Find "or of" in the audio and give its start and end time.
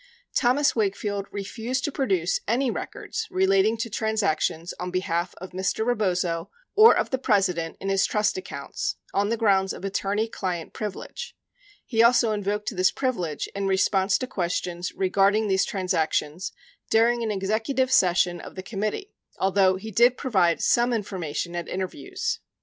6.75-7.11